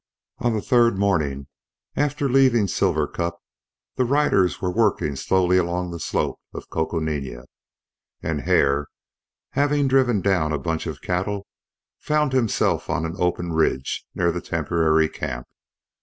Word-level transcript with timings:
On 0.39 0.53
the 0.55 0.63
third 0.63 0.97
morning 0.97 1.45
after 1.95 2.27
leaving 2.27 2.65
Silver 2.67 3.05
Cup 3.05 3.37
the 3.97 4.03
riders 4.03 4.59
were 4.59 4.71
working 4.71 5.15
slowly 5.15 5.57
along 5.57 5.91
the 5.91 5.99
slope 5.99 6.39
of 6.55 6.71
Coconina; 6.71 7.45
and 8.23 8.41
Hare 8.41 8.87
having 9.51 9.87
driven 9.87 10.19
down 10.19 10.51
a 10.53 10.57
bunch 10.57 10.87
of 10.87 11.03
cattle, 11.03 11.45
found 11.99 12.33
himself 12.33 12.89
on 12.89 13.05
an 13.05 13.15
open 13.19 13.53
ridge 13.53 14.03
near 14.15 14.31
the 14.31 14.41
temporary 14.41 15.07
camp. 15.07 15.47